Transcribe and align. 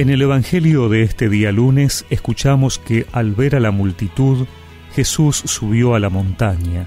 En 0.00 0.08
el 0.08 0.22
Evangelio 0.22 0.88
de 0.88 1.02
este 1.02 1.28
día 1.28 1.52
lunes 1.52 2.06
escuchamos 2.08 2.78
que 2.78 3.04
al 3.12 3.34
ver 3.34 3.54
a 3.54 3.60
la 3.60 3.70
multitud, 3.70 4.46
Jesús 4.94 5.42
subió 5.44 5.94
a 5.94 6.00
la 6.00 6.08
montaña, 6.08 6.86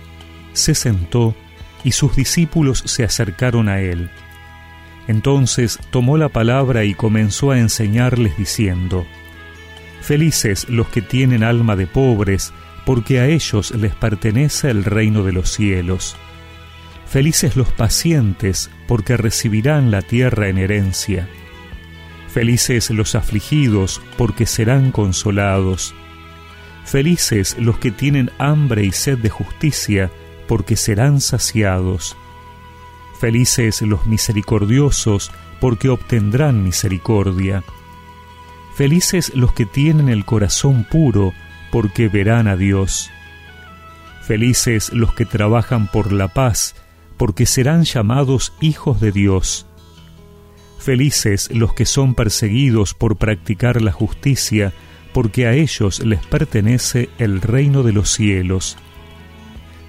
se 0.54 0.74
sentó 0.74 1.36
y 1.84 1.92
sus 1.92 2.16
discípulos 2.16 2.82
se 2.88 3.04
acercaron 3.04 3.70
a 3.70 3.82
él. 3.82 4.10
Entonces 5.08 5.78
tomó 5.92 6.18
la 6.18 6.30
palabra 6.30 6.86
y 6.86 6.96
comenzó 6.96 7.52
a 7.52 7.60
enseñarles 7.60 8.36
diciendo, 8.36 9.06
Felices 10.02 10.68
los 10.68 10.88
que 10.88 11.04
tienen 11.04 11.44
alma 11.44 11.76
de 11.76 11.86
pobres, 11.86 12.52
porque 12.84 13.20
a 13.20 13.28
ellos 13.28 13.76
les 13.76 13.94
pertenece 13.94 14.72
el 14.72 14.84
reino 14.84 15.22
de 15.22 15.34
los 15.34 15.52
cielos. 15.52 16.16
Felices 17.06 17.58
los 17.58 17.72
pacientes, 17.72 18.72
porque 18.88 19.18
recibirán 19.18 19.92
la 19.92 20.02
tierra 20.02 20.48
en 20.48 20.58
herencia. 20.58 21.30
Felices 22.34 22.90
los 22.90 23.14
afligidos, 23.14 24.02
porque 24.18 24.48
serán 24.48 24.92
consolados. 24.92 25.94
Felices 26.84 27.56
los 27.60 27.78
que 27.78 27.92
tienen 27.92 28.32
hambre 28.40 28.84
y 28.84 28.92
sed 28.92 29.20
de 29.20 29.30
justicia, 29.30 30.10
porque 30.48 30.76
serán 30.76 31.22
saciados. 31.22 32.18
Felices 33.20 33.84
los 33.84 34.08
misericordiosos, 34.08 35.32
porque 35.62 35.90
obtendrán 35.90 36.64
misericordia. 36.64 37.64
Felices 38.76 39.32
los 39.36 39.54
que 39.54 39.68
tienen 39.68 40.10
el 40.10 40.26
corazón 40.26 40.88
puro, 40.90 41.34
porque 41.72 42.08
verán 42.08 42.48
a 42.48 42.56
Dios. 42.56 43.12
Felices 44.24 44.92
los 44.92 45.14
que 45.14 45.28
trabajan 45.28 45.88
por 45.88 46.12
la 46.12 46.30
paz, 46.30 46.74
porque 47.18 47.46
serán 47.46 47.84
llamados 47.84 48.54
hijos 48.60 49.00
de 49.00 49.12
Dios. 49.12 49.68
Felices 50.84 51.50
los 51.54 51.74
que 51.74 51.86
son 51.86 52.14
perseguidos 52.14 52.94
por 52.94 53.16
practicar 53.16 53.82
la 53.82 53.94
justicia, 53.94 54.74
porque 55.14 55.48
a 55.48 55.54
ellos 55.54 56.02
les 56.02 56.20
pertenece 56.26 57.10
el 57.20 57.40
reino 57.40 57.84
de 57.84 57.94
los 57.94 58.10
cielos. 58.10 58.76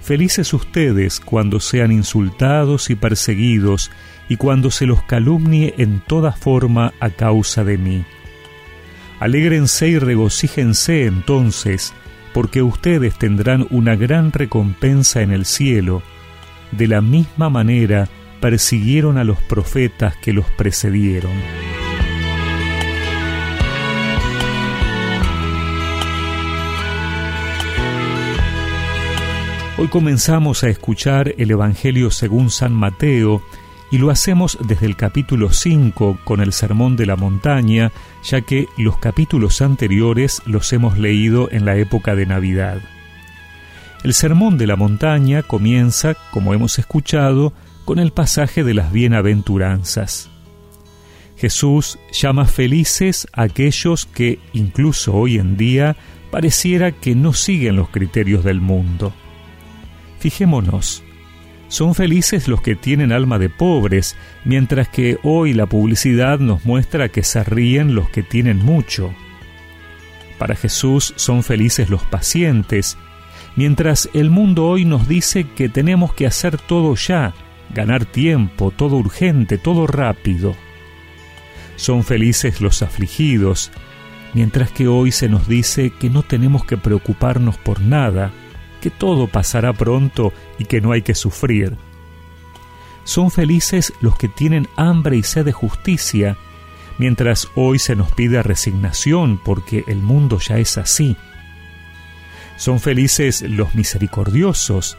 Felices 0.01 0.53
ustedes 0.53 1.19
cuando 1.19 1.59
sean 1.59 1.91
insultados 1.91 2.89
y 2.89 2.95
perseguidos, 2.95 3.91
y 4.29 4.37
cuando 4.37 4.71
se 4.71 4.85
los 4.85 5.03
calumnie 5.03 5.73
en 5.77 5.99
toda 5.99 6.31
forma 6.31 6.93
a 7.01 7.09
causa 7.09 7.65
de 7.65 7.77
mí. 7.77 8.05
Alégrense 9.19 9.89
y 9.89 9.99
regocíjense 9.99 11.07
entonces, 11.07 11.93
porque 12.33 12.61
ustedes 12.61 13.19
tendrán 13.19 13.67
una 13.69 13.97
gran 13.97 14.31
recompensa 14.31 15.21
en 15.21 15.33
el 15.33 15.43
cielo. 15.43 16.03
De 16.71 16.87
la 16.87 17.01
misma 17.01 17.49
manera, 17.49 18.07
persiguieron 18.39 19.17
a 19.17 19.23
los 19.23 19.41
profetas 19.41 20.15
que 20.17 20.33
los 20.33 20.45
precedieron. 20.51 21.31
Hoy 29.77 29.89
comenzamos 29.89 30.63
a 30.63 30.69
escuchar 30.69 31.35
el 31.37 31.51
Evangelio 31.51 32.09
según 32.09 32.49
San 32.49 32.73
Mateo 32.73 33.41
y 33.91 33.97
lo 33.97 34.09
hacemos 34.09 34.57
desde 34.65 34.85
el 34.85 34.95
capítulo 34.95 35.51
5 35.51 36.19
con 36.23 36.39
el 36.39 36.53
Sermón 36.53 36.95
de 36.95 37.05
la 37.05 37.17
Montaña, 37.17 37.91
ya 38.23 38.41
que 38.41 38.67
los 38.77 38.97
capítulos 38.97 39.61
anteriores 39.61 40.41
los 40.45 40.71
hemos 40.71 40.97
leído 40.97 41.49
en 41.51 41.65
la 41.65 41.75
época 41.75 42.15
de 42.15 42.25
Navidad. 42.25 42.79
El 44.03 44.13
Sermón 44.13 44.57
de 44.57 44.67
la 44.67 44.75
Montaña 44.75 45.43
comienza, 45.43 46.15
como 46.31 46.53
hemos 46.53 46.79
escuchado, 46.79 47.53
con 47.85 47.99
el 47.99 48.11
pasaje 48.11 48.63
de 48.63 48.73
las 48.73 48.91
bienaventuranzas. 48.91 50.29
Jesús 51.37 51.99
llama 52.11 52.45
felices 52.45 53.27
a 53.31 53.43
aquellos 53.43 54.05
que, 54.05 54.39
incluso 54.53 55.13
hoy 55.13 55.37
en 55.37 55.57
día, 55.57 55.95
pareciera 56.31 56.91
que 56.91 57.15
no 57.15 57.33
siguen 57.33 57.75
los 57.75 57.89
criterios 57.89 58.43
del 58.43 58.59
mundo. 58.59 59.13
Fijémonos, 60.19 61.03
son 61.67 61.93
felices 61.93 62.47
los 62.47 62.61
que 62.61 62.75
tienen 62.75 63.11
alma 63.11 63.37
de 63.37 63.49
pobres, 63.49 64.15
mientras 64.43 64.87
que 64.87 65.17
hoy 65.23 65.53
la 65.53 65.65
publicidad 65.65 66.39
nos 66.39 66.65
muestra 66.65 67.09
que 67.09 67.23
se 67.23 67.43
ríen 67.43 67.95
los 67.95 68.09
que 68.09 68.23
tienen 68.23 68.57
mucho. 68.57 69.13
Para 70.37 70.55
Jesús 70.55 71.13
son 71.15 71.43
felices 71.43 71.89
los 71.89 72.03
pacientes, 72.03 72.97
mientras 73.55 74.09
el 74.13 74.29
mundo 74.29 74.67
hoy 74.67 74.85
nos 74.85 75.07
dice 75.07 75.47
que 75.55 75.69
tenemos 75.69 76.13
que 76.13 76.27
hacer 76.27 76.57
todo 76.57 76.95
ya, 76.95 77.33
ganar 77.73 78.05
tiempo, 78.05 78.71
todo 78.71 78.97
urgente, 78.97 79.57
todo 79.57 79.87
rápido. 79.87 80.55
Son 81.75 82.03
felices 82.03 82.61
los 82.61 82.81
afligidos, 82.81 83.71
mientras 84.33 84.71
que 84.71 84.87
hoy 84.87 85.11
se 85.11 85.29
nos 85.29 85.47
dice 85.47 85.91
que 85.91 86.09
no 86.09 86.23
tenemos 86.23 86.65
que 86.65 86.77
preocuparnos 86.77 87.57
por 87.57 87.81
nada, 87.81 88.31
que 88.81 88.89
todo 88.89 89.27
pasará 89.27 89.73
pronto 89.73 90.33
y 90.59 90.65
que 90.65 90.81
no 90.81 90.91
hay 90.91 91.01
que 91.01 91.15
sufrir. 91.15 91.75
Son 93.03 93.29
felices 93.29 93.93
los 94.01 94.17
que 94.17 94.27
tienen 94.27 94.67
hambre 94.75 95.17
y 95.17 95.23
sed 95.23 95.45
de 95.45 95.51
justicia, 95.51 96.37
mientras 96.97 97.49
hoy 97.55 97.79
se 97.79 97.95
nos 97.95 98.11
pide 98.11 98.41
resignación 98.41 99.39
porque 99.43 99.83
el 99.87 99.97
mundo 99.97 100.39
ya 100.39 100.57
es 100.57 100.77
así. 100.77 101.15
Son 102.57 102.79
felices 102.79 103.41
los 103.41 103.75
misericordiosos, 103.75 104.97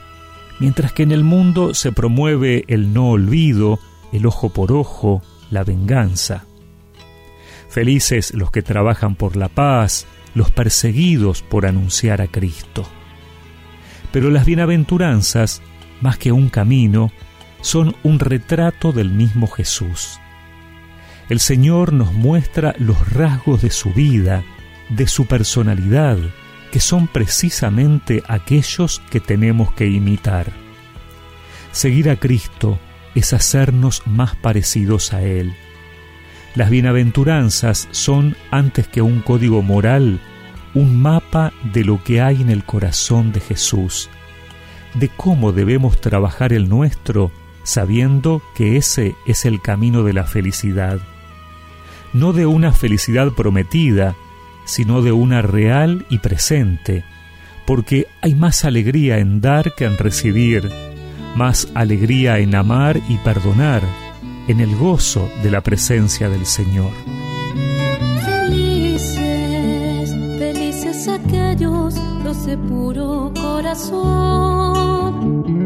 mientras 0.58 0.92
que 0.92 1.02
en 1.02 1.12
el 1.12 1.24
mundo 1.24 1.74
se 1.74 1.92
promueve 1.92 2.64
el 2.68 2.92
no 2.92 3.10
olvido, 3.10 3.78
el 4.12 4.26
ojo 4.26 4.50
por 4.50 4.72
ojo, 4.72 5.22
la 5.50 5.64
venganza. 5.64 6.44
Felices 7.68 8.32
los 8.34 8.50
que 8.50 8.62
trabajan 8.62 9.16
por 9.16 9.36
la 9.36 9.48
paz, 9.48 10.06
los 10.34 10.50
perseguidos 10.50 11.42
por 11.42 11.66
anunciar 11.66 12.20
a 12.20 12.26
Cristo. 12.26 12.86
Pero 14.12 14.30
las 14.30 14.46
bienaventuranzas, 14.46 15.62
más 16.00 16.18
que 16.18 16.32
un 16.32 16.48
camino, 16.48 17.10
son 17.60 17.96
un 18.02 18.18
retrato 18.18 18.92
del 18.92 19.10
mismo 19.10 19.46
Jesús. 19.48 20.20
El 21.28 21.40
Señor 21.40 21.92
nos 21.92 22.12
muestra 22.12 22.74
los 22.78 23.12
rasgos 23.12 23.62
de 23.62 23.70
su 23.70 23.92
vida, 23.92 24.44
de 24.88 25.08
su 25.08 25.26
personalidad, 25.26 26.18
que 26.76 26.80
son 26.80 27.08
precisamente 27.08 28.22
aquellos 28.28 29.00
que 29.08 29.18
tenemos 29.18 29.72
que 29.72 29.86
imitar. 29.86 30.52
Seguir 31.72 32.10
a 32.10 32.16
Cristo 32.16 32.78
es 33.14 33.32
hacernos 33.32 34.02
más 34.04 34.36
parecidos 34.36 35.14
a 35.14 35.22
Él. 35.22 35.54
Las 36.54 36.68
bienaventuranzas 36.68 37.88
son, 37.92 38.36
antes 38.50 38.88
que 38.88 39.00
un 39.00 39.22
código 39.22 39.62
moral, 39.62 40.20
un 40.74 41.00
mapa 41.00 41.54
de 41.72 41.82
lo 41.82 42.04
que 42.04 42.20
hay 42.20 42.42
en 42.42 42.50
el 42.50 42.62
corazón 42.62 43.32
de 43.32 43.40
Jesús, 43.40 44.10
de 44.92 45.08
cómo 45.08 45.52
debemos 45.52 45.98
trabajar 45.98 46.52
el 46.52 46.68
nuestro 46.68 47.32
sabiendo 47.62 48.42
que 48.54 48.76
ese 48.76 49.14
es 49.26 49.46
el 49.46 49.62
camino 49.62 50.02
de 50.02 50.12
la 50.12 50.24
felicidad. 50.24 50.98
No 52.12 52.34
de 52.34 52.44
una 52.44 52.72
felicidad 52.72 53.30
prometida, 53.32 54.14
sino 54.66 55.00
de 55.00 55.12
una 55.12 55.40
real 55.40 56.04
y 56.10 56.18
presente, 56.18 57.04
porque 57.64 58.08
hay 58.20 58.34
más 58.34 58.66
alegría 58.66 59.18
en 59.18 59.40
dar 59.40 59.74
que 59.74 59.86
en 59.86 59.96
recibir, 59.96 60.70
más 61.34 61.68
alegría 61.74 62.38
en 62.38 62.54
amar 62.54 63.00
y 63.08 63.16
perdonar, 63.18 63.82
en 64.48 64.60
el 64.60 64.76
gozo 64.76 65.30
de 65.42 65.50
la 65.50 65.62
presencia 65.62 66.28
del 66.28 66.44
Señor. 66.44 66.92
Felices, 68.24 70.10
felices 70.38 71.08
aquellos 71.08 71.94
los 72.22 72.44
de 72.44 72.58
puro 72.58 73.32
corazón, 73.40 74.92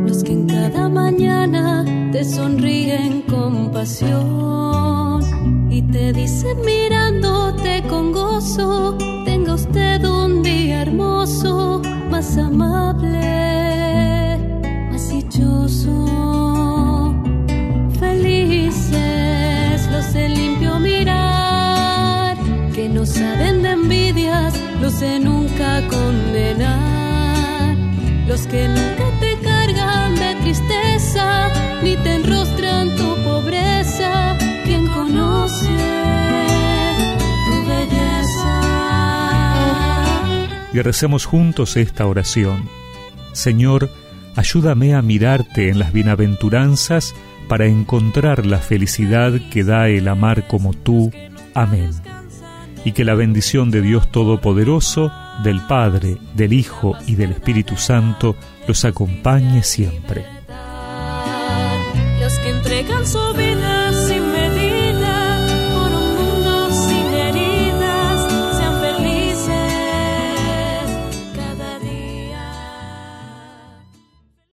los 0.07 0.23
que 0.23 0.33
en 0.33 0.47
cada 0.47 0.89
mañana 0.89 1.85
te 2.13 2.25
sonríen 2.25 3.23
con 3.23 3.71
pasión 3.73 5.23
y 5.71 5.83
te 5.83 6.13
dicen 6.13 6.59
mirándote 6.65 7.00
tenga 9.27 9.55
usted 9.55 10.03
un 10.03 10.43
día 10.43 10.81
hermoso, 10.81 11.83
más 12.11 12.39
amable, 12.39 14.39
más 14.91 15.11
dichoso. 15.11 17.15
Felices 17.99 19.87
los 19.93 20.11
de 20.15 20.31
limpio 20.31 20.79
mirar, 20.79 22.35
que 22.75 22.89
no 22.89 23.05
saben 23.05 23.63
de 23.63 23.73
envidias, 23.73 24.55
los 24.81 25.01
de 25.01 25.21
nunca 25.21 25.87
condenar, 25.89 27.77
los 28.27 28.47
que 28.47 28.69
nunca 28.69 29.05
te 29.21 29.39
cargan 29.43 30.15
de 30.15 30.35
tristeza, 30.37 31.51
ni 31.83 31.95
te 31.97 32.15
enrostran 32.15 32.40
Recemos 40.83 41.27
juntos 41.27 41.77
esta 41.77 42.07
oración. 42.07 42.69
Señor, 43.33 43.91
ayúdame 44.37 44.95
a 44.95 45.03
mirarte 45.03 45.69
en 45.69 45.79
las 45.79 45.93
bienaventuranzas 45.93 47.15
para 47.49 47.67
encontrar 47.67 48.47
la 48.47 48.59
felicidad 48.59 49.33
que 49.51 49.65
da 49.65 49.89
el 49.89 50.09
amar 50.09 50.47
como 50.47 50.73
tú. 50.73 51.13
Amén. 51.55 51.91
y 52.83 52.93
que 52.93 53.05
la 53.05 53.15
bendición 53.15 53.71
de 53.71 53.83
Dios 53.83 54.11
Todopoderoso, 54.11 55.13
del 55.45 55.61
Padre, 55.61 56.17
del 56.35 56.55
Hijo 56.55 56.97
y 57.07 57.15
del 57.15 57.33
Espíritu 57.33 57.77
Santo 57.77 58.37
los 58.67 58.87
acompañe 58.87 59.63
siempre. 59.63 60.25